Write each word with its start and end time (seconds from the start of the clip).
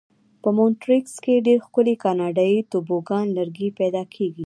په 0.41 0.49
مونټریکس 0.57 1.13
کې 1.23 1.43
ډېر 1.47 1.59
ښکلي 1.65 1.95
کاناډایي 2.03 2.59
توبوګان 2.71 3.25
لرګي 3.37 3.69
پیدا 3.79 4.03
کېږي. 4.13 4.39